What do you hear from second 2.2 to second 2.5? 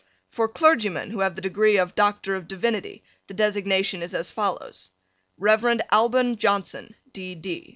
of